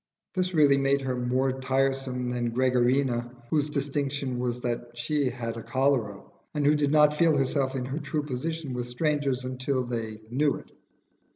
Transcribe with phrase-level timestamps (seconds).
[0.33, 5.67] This really made her more tiresome than Gregarina, whose distinction was that she had had
[5.67, 6.23] cholera,
[6.55, 10.55] and who did not feel herself in her true position with strangers until they knew
[10.55, 10.71] it.